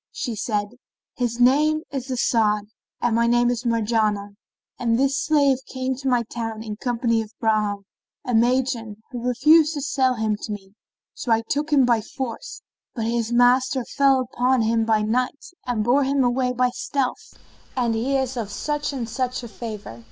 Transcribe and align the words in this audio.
Said 0.11 0.37
she, 0.71 0.77
"His 1.15 1.39
name 1.39 1.83
is 1.91 2.09
As'ad 2.09 2.63
and 3.01 3.15
my 3.15 3.27
name 3.27 3.51
is 3.51 3.67
Marjanah, 3.67 4.29
and 4.79 4.97
this 4.97 5.15
slave 5.23 5.59
came 5.67 5.93
to 5.97 6.07
my 6.09 6.23
town 6.23 6.63
in 6.63 6.75
company 6.77 7.21
of 7.21 7.29
Bahram, 7.39 7.83
a 8.25 8.33
Magian, 8.33 8.95
who 9.11 9.21
refused 9.21 9.75
to 9.75 9.81
sell 9.81 10.15
him 10.15 10.37
to 10.41 10.51
me; 10.51 10.73
so 11.13 11.31
I 11.31 11.43
took 11.47 11.71
him 11.71 11.85
by 11.85 12.01
force, 12.01 12.63
but 12.95 13.05
his 13.05 13.31
master 13.31 13.85
fell 13.85 14.21
upon 14.21 14.63
him 14.63 14.85
by 14.85 15.03
night 15.03 15.45
and 15.67 15.83
bore 15.83 16.03
him 16.03 16.23
away 16.23 16.51
by 16.51 16.71
stealth 16.71 17.35
and 17.77 17.93
he 17.93 18.17
is 18.17 18.35
of 18.37 18.49
such 18.49 18.91
and 18.91 19.07
such 19.07 19.43
a 19.43 19.47
favour." 19.47 19.99